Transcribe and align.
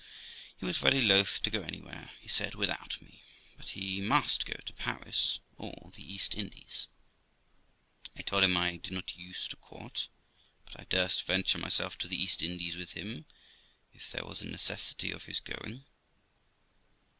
He 0.57 0.65
was 0.65 0.79
very 0.79 0.99
loth 0.99 1.43
to 1.43 1.51
go 1.51 1.61
anywhere, 1.61 2.09
he 2.19 2.27
said, 2.27 2.55
without 2.55 2.99
me, 3.03 3.21
but 3.55 3.69
he 3.69 4.01
must 4.01 4.47
go 4.47 4.55
to 4.65 4.73
Paris 4.73 5.37
or 5.57 5.91
the 5.93 6.01
East 6.01 6.33
Indies. 6.33 6.87
I 8.15 8.23
told 8.23 8.43
him 8.43 8.57
I 8.57 8.77
did 8.77 8.93
not 8.93 9.15
use 9.15 9.47
to 9.49 9.57
court, 9.57 10.07
but 10.65 10.79
I 10.79 10.85
durst 10.85 11.21
venture 11.25 11.59
myself 11.59 11.99
to 11.99 12.07
the 12.07 12.19
East 12.19 12.41
Indies 12.41 12.77
with 12.77 12.93
him, 12.93 13.27
if 13.93 14.11
there 14.11 14.25
was 14.25 14.41
a 14.41 14.45
necessity 14.47 15.11
of 15.11 15.25
his 15.25 15.39
going. 15.39 15.85